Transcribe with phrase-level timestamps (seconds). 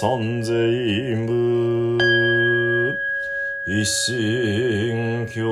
[0.00, 0.52] 三世
[1.26, 1.98] 無
[3.64, 5.42] 一心教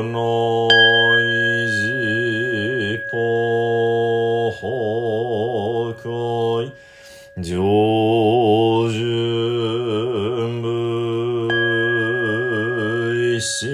[0.00, 0.14] 内
[1.66, 3.18] 実法
[4.60, 6.70] 崩壊
[7.42, 7.58] 上
[8.92, 10.68] 順部
[13.34, 13.73] 一心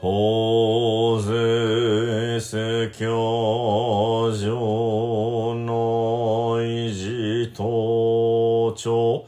[0.00, 9.26] 法税世教上の維持当庁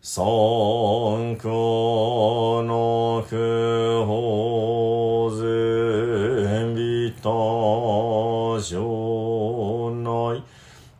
[0.00, 7.28] 尊教の苦法税美た
[8.62, 10.44] 上内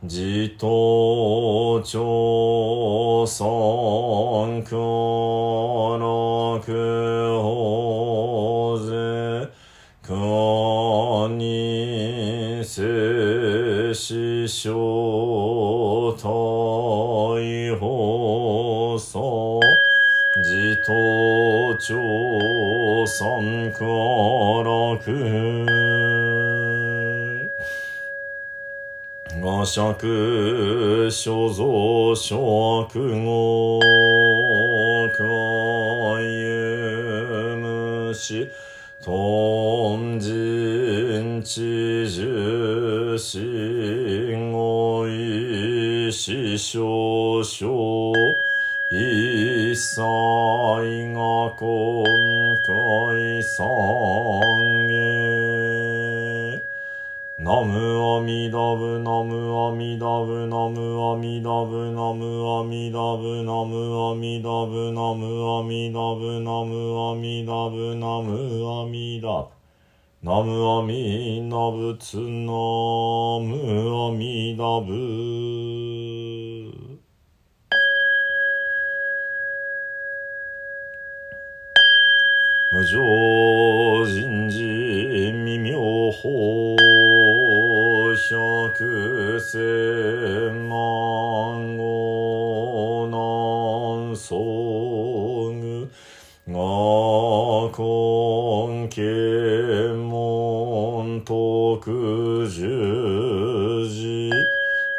[0.02, 7.91] 自当庁尊教の苦法
[14.46, 16.24] 正大
[17.78, 19.60] 放送
[20.44, 23.84] 自頭朝三苦
[24.62, 24.98] 楽
[29.42, 32.88] 我釈所蔵諸悪
[33.24, 33.80] 語
[35.18, 35.22] 海
[37.56, 38.50] 無し
[39.04, 43.81] 頓人知重視
[46.22, 48.12] し少々、
[48.92, 52.04] 一切が今
[52.64, 53.58] 回三
[54.92, 55.02] へ。
[57.38, 57.74] ナム
[58.18, 68.30] アミダブ、ナムアミダブ、ナムアミダブ、ナムアミダブ、ナムアミダブ、ナムアミダブ、ナムアミダブ、ナム
[68.80, 69.62] アミダブ。
[70.24, 73.50] ナムアミナブツナム
[74.06, 75.91] アミダブ
[82.74, 82.98] 無常
[84.06, 84.62] 人事
[85.44, 85.78] 未妙
[86.10, 86.22] 法
[88.72, 89.60] 百千
[90.70, 95.86] 万語南宋具
[96.46, 99.04] 我根検
[100.08, 104.30] 問徳十字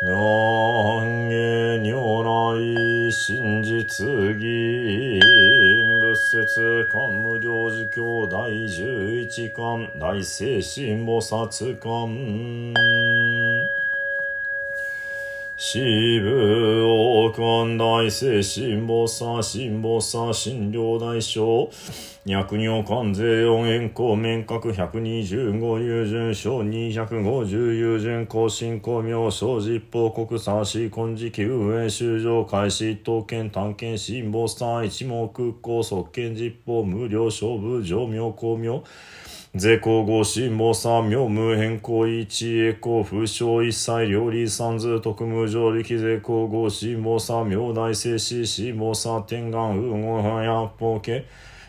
[0.05, 2.29] 願下如来
[3.09, 4.05] 真実
[4.37, 5.19] 義
[6.13, 11.49] 仏説漢無量寿経第十一巻大聖神菩薩
[15.65, 15.79] 巻四
[16.19, 21.69] 部王冠大聖神菩薩神菩薩神領大将
[22.25, 38.83] 脈尿関税四円光面角百二十五友順小二百五十友順更新公明小実法国差し金時期運営修正開始刀剣探検神菩薩一目空港側見実法無料勝負上明公明
[39.55, 42.25] 税公合神菩薩妙無変更一
[42.57, 51.23] 栄光不詳一切料理三図特無上力税公合神菩薩妙大聖師神菩薩天眼右門百法家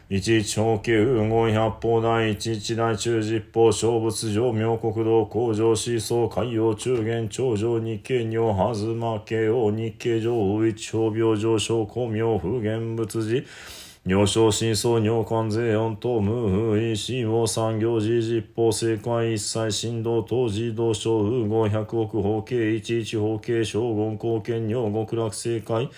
[0.08, 13.83] 一長家右門百法第一一大中実法小仏上明国道工場思想海洋中元長上日経尿はずま慶応日経上一法病上昇公明不言仏寺。
[14.06, 25.88] 尿症真相尿管税四等無風意死亡産業時実法正解一切振動当時同小風合百億法計一一法計将軍貢献尿極楽正解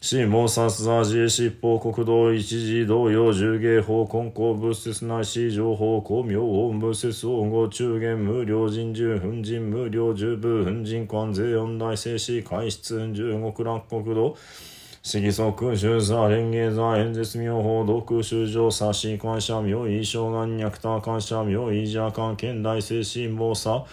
[0.00, 14.34] 死亡殺座自疾法国道一時同様重芸法根高物質内市情報公明音物質総合中元無料人獣粉人無料十部粉人関税四大静止海出十国落国道
[15.08, 23.84] 四義即修座蓮華座演説妙法独修上差し感謝妙意障眼脈多感謝妙意邪関見大精神謀差。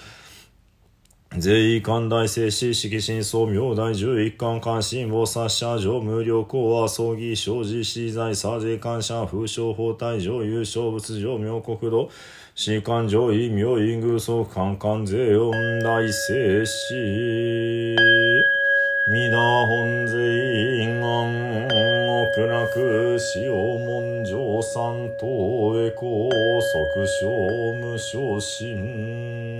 [1.39, 12.09] 税関大聖子、式神宗明大十一貫関心謀殺者上無料公は葬儀生じ資材差税感謝風商法体上優勝仏上明国土。
[12.55, 15.51] 士官上位明因偶相関関税音
[15.83, 18.22] 大聖子
[19.05, 21.67] 皆本税因案
[22.33, 25.27] 極楽使用文上三等
[25.77, 26.29] へ高
[26.61, 27.27] 即小
[27.81, 29.59] 無昇進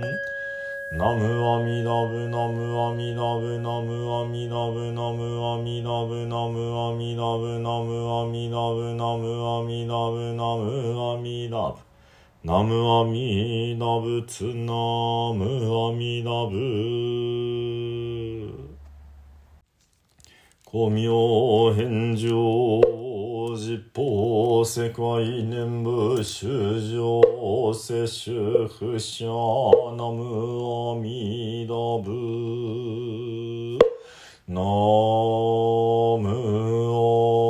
[0.92, 11.76] ナムアミダブナムアミダブナムアミダブナムアミダブナムアミダブナムアミダブナムアミダブナムアミダブ。
[12.44, 14.72] ナムアミダブツナ
[15.34, 15.44] ム
[15.88, 17.73] アミダブ。
[20.74, 22.34] 古明返上
[23.56, 28.34] 実法世界念仏修上摂取
[28.66, 29.24] 不捨
[29.96, 32.10] ナムアミダブ
[34.48, 34.60] ナ
[36.20, 37.43] ム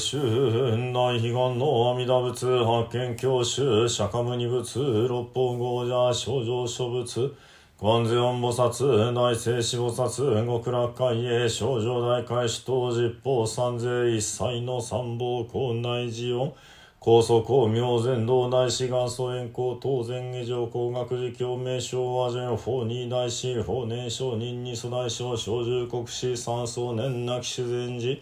[0.00, 7.34] 春内悲願の阿弥陀仏発見教習釈迦牟尼仏六本豪者症状諸仏
[7.78, 16.54] 観世音菩薩大聖子菩薩極楽会へ症状大開始等実法三世一切の三宝校内寺音
[16.98, 28.18] 高祖公明禅道大師元祖円光当然下上工学寺教名称和順法二大師法年少人二祖大将小十国師三宗年なき修善寺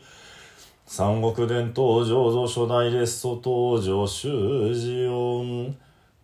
[0.91, 5.77] 三国伝統醸造初代レスト登場修士音。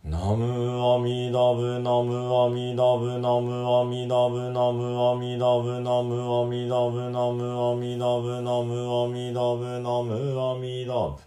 [0.02, 11.20] ナムアミダブナムアミダブナムアミダブナムアミダブナムアミダブナムアミダブナムアミダブナムアミダブ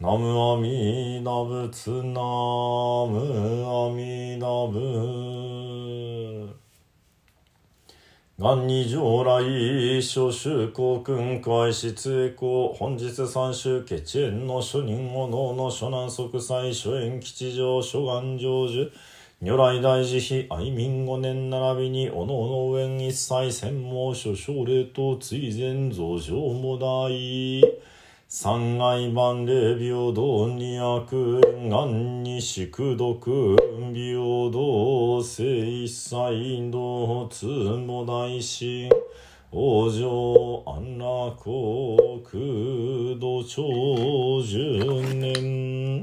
[0.00, 2.22] ナムアミダブツナ
[3.12, 3.20] ム
[3.68, 6.59] アミダブ。
[8.40, 18.90] 元二上来、諸州公君会室栄光、本日三州決縁の諸人物の諸南即祭諸縁吉祥諸願成就、
[19.40, 27.60] 如来大慈悲愛民五年並びに、おのおの縁一切専門諸奨励と追善増上も大。
[28.32, 33.56] 三害万霊平等二悪願に宿毒
[33.92, 38.88] 平等聖才道つも大神
[39.50, 41.42] 往生安楽
[42.22, 44.78] 国土長十
[45.16, 46.00] 年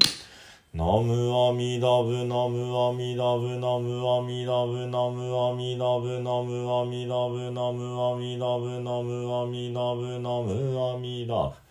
[0.74, 11.67] ナムアミダブナムアミダブナムアミダブナムアミダブナムアミダブナムアミダブナムアミダブナムアミダブ。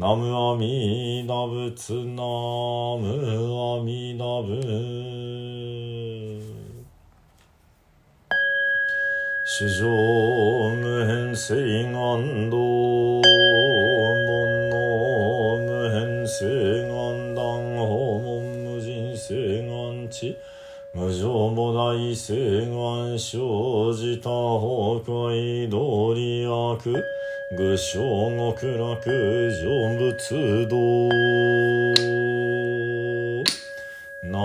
[0.00, 3.04] ナムアミダブツナム
[3.76, 4.58] アミダブ
[9.44, 9.84] 史上
[10.70, 13.28] 無変性願道煩
[14.70, 14.72] 悩
[15.68, 20.34] 無変性願断訪問無人性願地
[20.94, 22.34] 無常母大性
[22.70, 27.04] 願生じた崩壊道理悪
[27.52, 29.10] 愚正極楽
[29.50, 31.08] 成仏道
[34.22, 34.38] な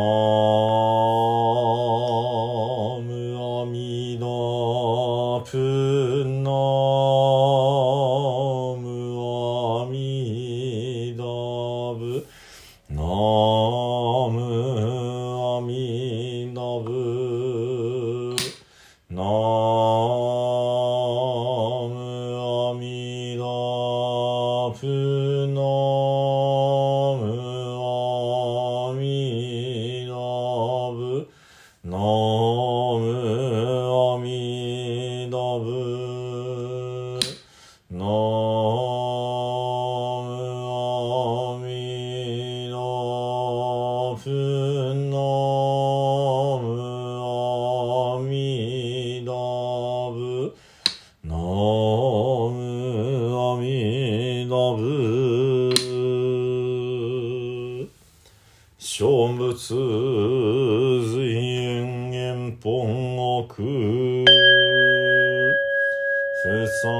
[66.46, 66.92] 不参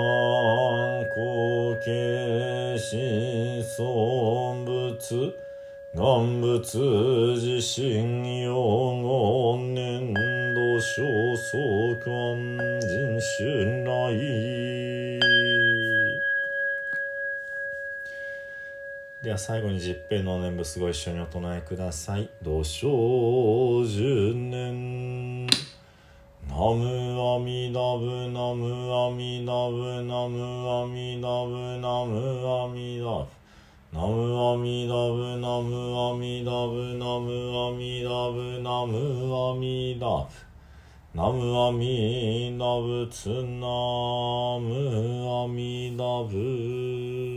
[1.14, 5.36] 考形心尊仏
[5.94, 6.80] 願仏
[7.36, 8.56] 自身用
[9.04, 10.12] 語年
[10.56, 15.20] 度小相関人春来
[19.22, 22.30] では最後に十平の念仏ご一緒にお唱えください。
[22.42, 24.95] 土生十年。
[26.58, 30.40] ナムアミダブナムアミダブナム
[30.72, 32.16] アミダブナム
[32.48, 33.28] アミダブ
[33.92, 37.28] ナムアミダブナムアミダブナム
[37.60, 38.96] アミダブナム
[39.36, 40.32] アミダブ
[41.14, 43.68] ナムアミダブツナ
[44.58, 47.35] ムアミダブ